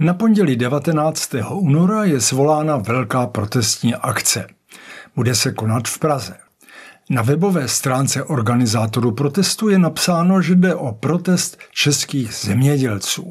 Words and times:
Na 0.00 0.14
pondělí 0.14 0.56
19. 0.56 1.34
února 1.50 2.04
je 2.04 2.20
svolána 2.20 2.76
velká 2.76 3.26
protestní 3.26 3.94
akce. 3.94 4.46
Bude 5.16 5.34
se 5.34 5.52
konat 5.52 5.88
v 5.88 5.98
Praze. 5.98 6.36
Na 7.10 7.22
webové 7.22 7.68
stránce 7.68 8.22
organizátorů 8.22 9.12
protestu 9.12 9.68
je 9.68 9.78
napsáno, 9.78 10.42
že 10.42 10.54
jde 10.54 10.74
o 10.74 10.92
protest 10.92 11.58
českých 11.70 12.34
zemědělců. 12.34 13.30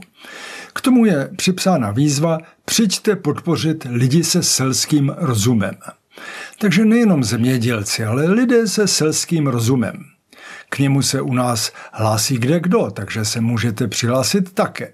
K 0.73 0.81
tomu 0.81 1.05
je 1.05 1.29
připsána 1.37 1.91
výzva 1.91 2.37
Přijďte 2.65 3.15
podpořit 3.15 3.87
lidi 3.89 4.23
se 4.23 4.43
selským 4.43 5.15
rozumem. 5.17 5.75
Takže 6.59 6.85
nejenom 6.85 7.23
zemědělci, 7.23 8.05
ale 8.05 8.25
lidé 8.25 8.67
se 8.67 8.87
selským 8.87 9.47
rozumem. 9.47 10.05
K 10.69 10.79
němu 10.79 11.01
se 11.01 11.21
u 11.21 11.33
nás 11.33 11.71
hlásí 11.91 12.37
kde 12.37 12.59
kdo, 12.59 12.91
takže 12.91 13.25
se 13.25 13.41
můžete 13.41 13.87
přihlásit 13.87 14.53
také. 14.53 14.93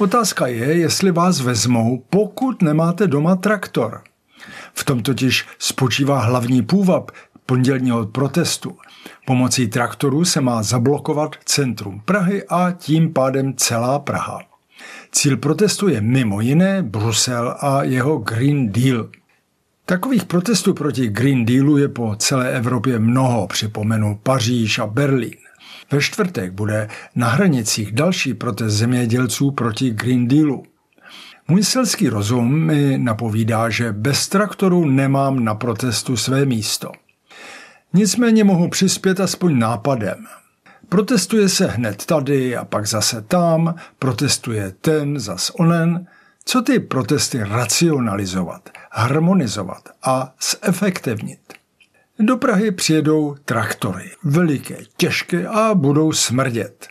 Otázka 0.00 0.46
je, 0.46 0.78
jestli 0.78 1.10
vás 1.10 1.40
vezmou, 1.40 2.04
pokud 2.10 2.62
nemáte 2.62 3.06
doma 3.06 3.36
traktor. 3.36 4.02
V 4.74 4.84
tom 4.84 5.02
totiž 5.02 5.46
spočívá 5.58 6.20
hlavní 6.20 6.62
půvab 6.62 7.10
pondělního 7.46 8.06
protestu. 8.06 8.76
Pomocí 9.26 9.68
traktorů 9.68 10.24
se 10.24 10.40
má 10.40 10.62
zablokovat 10.62 11.36
centrum 11.44 12.02
Prahy 12.04 12.44
a 12.48 12.70
tím 12.70 13.12
pádem 13.12 13.54
celá 13.56 13.98
Praha. 13.98 14.38
Cíl 15.12 15.36
protestu 15.36 15.88
je 15.88 16.00
mimo 16.00 16.40
jiné 16.40 16.82
Brusel 16.82 17.54
a 17.60 17.82
jeho 17.82 18.18
Green 18.18 18.72
Deal. 18.72 19.08
Takových 19.86 20.24
protestů 20.24 20.74
proti 20.74 21.08
Green 21.08 21.44
Dealu 21.44 21.76
je 21.76 21.88
po 21.88 22.16
celé 22.16 22.52
Evropě 22.52 22.98
mnoho, 22.98 23.46
připomenu 23.46 24.20
Paříž 24.22 24.78
a 24.78 24.86
Berlín. 24.86 25.49
Ve 25.92 26.00
čtvrtek 26.00 26.52
bude 26.52 26.88
na 27.14 27.28
hranicích 27.28 27.92
další 27.92 28.34
protest 28.34 28.74
zemědělců 28.74 29.50
proti 29.50 29.90
Green 29.90 30.28
Dealu. 30.28 30.62
Můj 31.48 31.64
selský 31.64 32.08
rozum 32.08 32.60
mi 32.60 32.98
napovídá, 32.98 33.70
že 33.70 33.92
bez 33.92 34.28
traktoru 34.28 34.84
nemám 34.84 35.44
na 35.44 35.54
protestu 35.54 36.16
své 36.16 36.44
místo. 36.44 36.92
Nicméně 37.92 38.44
mohu 38.44 38.68
přispět 38.68 39.20
aspoň 39.20 39.58
nápadem. 39.58 40.26
Protestuje 40.88 41.48
se 41.48 41.66
hned 41.66 42.06
tady 42.06 42.56
a 42.56 42.64
pak 42.64 42.86
zase 42.86 43.22
tam, 43.22 43.74
protestuje 43.98 44.72
ten, 44.80 45.20
zas 45.20 45.50
onen. 45.50 46.06
Co 46.44 46.62
ty 46.62 46.78
protesty 46.78 47.38
racionalizovat, 47.42 48.70
harmonizovat 48.92 49.88
a 50.02 50.34
zefektivnit? 50.64 51.59
Do 52.22 52.36
Prahy 52.36 52.70
přijedou 52.70 53.36
traktory, 53.44 54.10
veliké, 54.24 54.76
těžké 54.96 55.46
a 55.46 55.74
budou 55.74 56.12
smrdět. 56.12 56.88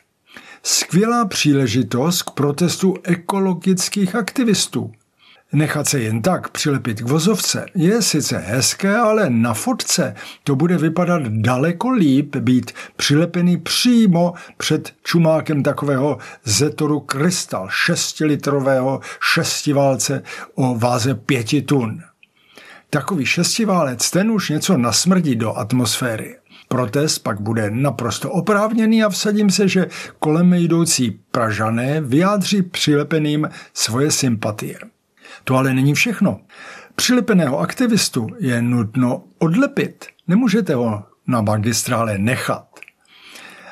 Skvělá 0.63 1.25
příležitost 1.25 2.21
k 2.21 2.31
protestu 2.31 2.95
ekologických 3.03 4.15
aktivistů. 4.15 4.91
Nechat 5.53 5.87
se 5.87 5.99
jen 5.99 6.21
tak 6.21 6.49
přilepit 6.49 7.01
k 7.01 7.09
vozovce 7.09 7.65
je 7.75 8.01
sice 8.01 8.37
hezké, 8.37 8.95
ale 8.97 9.29
na 9.29 9.53
fotce 9.53 10.15
to 10.43 10.55
bude 10.55 10.77
vypadat 10.77 11.21
daleko 11.27 11.89
líp 11.89 12.35
být 12.35 12.71
přilepený 12.95 13.57
přímo 13.57 14.33
před 14.57 14.93
čumákem 15.03 15.63
takového 15.63 16.17
Zetoru 16.43 16.99
Krystal, 16.99 17.67
šestilitrového 17.69 18.99
šestiválce 19.33 20.23
o 20.55 20.75
váze 20.75 21.15
pěti 21.15 21.61
tun. 21.61 22.01
Takový 22.89 23.25
šestiválec 23.25 24.11
ten 24.11 24.31
už 24.31 24.49
něco 24.49 24.77
nasmrdí 24.77 25.35
do 25.35 25.57
atmosféry. 25.57 26.35
Protest 26.67 27.19
pak 27.19 27.41
bude 27.41 27.71
naprosto 27.71 28.31
oprávněný 28.31 29.03
a 29.03 29.09
vsadím 29.09 29.49
se, 29.49 29.67
že 29.67 29.87
kolem 30.19 30.53
jdoucí 30.53 31.19
Pražané 31.31 32.01
vyjádří 32.01 32.61
přilepeným 32.61 33.49
svoje 33.73 34.11
sympatie. 34.11 34.79
To 35.43 35.55
ale 35.55 35.73
není 35.73 35.93
všechno. 35.93 36.39
Přilepeného 36.95 37.59
aktivistu 37.59 38.27
je 38.39 38.61
nutno 38.61 39.23
odlepit. 39.39 40.05
Nemůžete 40.27 40.75
ho 40.75 41.03
na 41.27 41.41
magistrále 41.41 42.17
nechat. 42.17 42.67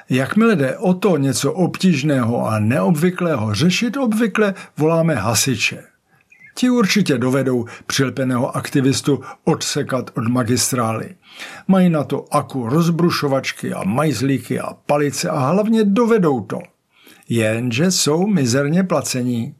Jakmile 0.09 0.55
jde 0.55 0.78
o 0.78 0.94
to 0.94 1.17
něco 1.17 1.53
obtížného 1.53 2.47
a 2.47 2.59
neobvyklého 2.59 3.53
řešit, 3.53 3.97
obvykle 3.97 4.53
voláme 4.78 5.16
hasiče. 5.16 5.84
Ti 6.57 6.69
určitě 6.69 7.18
dovedou 7.18 7.66
přilepeného 7.85 8.57
aktivistu 8.57 9.22
odsekat 9.44 10.12
od 10.18 10.28
magistrály. 10.28 11.09
Mají 11.68 11.90
na 11.90 12.03
to 12.03 12.25
aku 12.31 12.69
rozbrušovačky 12.69 13.73
a 13.73 13.84
majzlíky 13.84 14.59
a 14.59 14.73
palice 14.73 15.29
a 15.29 15.40
hlavně 15.40 15.84
dovedou 15.84 16.41
to. 16.41 16.59
Jenže 17.29 17.91
jsou 17.91 18.28
mizerně 18.28 18.84
placení. 18.84 19.56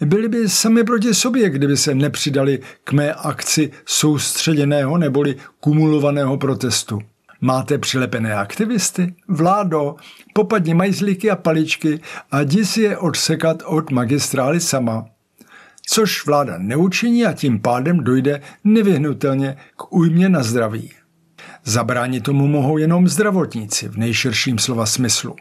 Byli 0.00 0.28
by 0.28 0.48
sami 0.48 0.84
proti 0.84 1.14
sobě, 1.14 1.50
kdyby 1.50 1.76
se 1.76 1.94
nepřidali 1.94 2.58
k 2.84 2.92
mé 2.92 3.14
akci 3.14 3.70
soustředěného 3.86 4.98
neboli 4.98 5.36
kumulovaného 5.60 6.36
protestu. 6.36 6.98
Máte 7.40 7.78
přilepené 7.78 8.34
aktivisty? 8.34 9.14
Vládo, 9.28 9.96
popadni 10.34 10.74
majzlíky 10.74 11.30
a 11.30 11.36
paličky 11.36 12.00
a 12.30 12.40
jdi 12.40 12.64
si 12.64 12.82
je 12.82 12.98
odsekat 12.98 13.62
od 13.66 13.90
magistrály 13.90 14.60
sama 14.60 15.06
což 15.86 16.26
vláda 16.26 16.54
neučiní 16.58 17.26
a 17.26 17.32
tím 17.32 17.60
pádem 17.60 18.04
dojde 18.04 18.40
nevyhnutelně 18.64 19.56
k 19.76 19.92
újmě 19.92 20.28
na 20.28 20.42
zdraví. 20.42 20.90
Zabránit 21.64 22.24
tomu 22.24 22.46
mohou 22.46 22.78
jenom 22.78 23.08
zdravotníci 23.08 23.88
v 23.88 23.96
nejširším 23.96 24.58
slova 24.58 24.86
smyslu. 24.86 25.36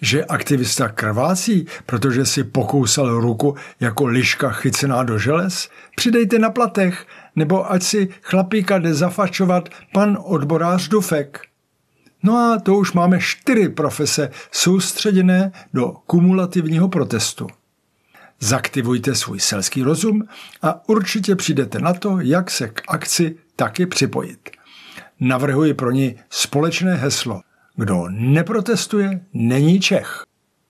Že 0.00 0.24
aktivista 0.24 0.88
krvácí, 0.88 1.66
protože 1.86 2.26
si 2.26 2.44
pokousal 2.44 3.20
ruku 3.20 3.54
jako 3.80 4.06
liška 4.06 4.50
chycená 4.50 5.02
do 5.02 5.18
želez, 5.18 5.68
přidejte 5.96 6.38
na 6.38 6.50
platech, 6.50 7.06
nebo 7.36 7.72
ať 7.72 7.82
si 7.82 8.08
chlapíka 8.22 8.78
jde 8.78 8.94
zafačovat 8.94 9.68
pan 9.92 10.18
odborář 10.20 10.88
Dufek. 10.88 11.40
No 12.22 12.36
a 12.36 12.58
to 12.58 12.74
už 12.74 12.92
máme 12.92 13.20
čtyři 13.20 13.68
profese 13.68 14.30
soustředěné 14.52 15.52
do 15.74 15.92
kumulativního 16.06 16.88
protestu. 16.88 17.46
Zaktivujte 18.40 19.14
svůj 19.14 19.40
selský 19.40 19.82
rozum 19.82 20.22
a 20.62 20.88
určitě 20.88 21.36
přijdete 21.36 21.78
na 21.78 21.94
to, 21.94 22.20
jak 22.20 22.50
se 22.50 22.68
k 22.68 22.82
akci 22.88 23.36
taky 23.56 23.86
připojit. 23.86 24.50
Navrhuji 25.20 25.74
pro 25.74 25.90
ní 25.90 26.16
společné 26.30 26.94
heslo. 26.94 27.40
Kdo 27.76 28.04
neprotestuje, 28.08 29.20
není 29.32 29.80
Čech. 29.80 30.24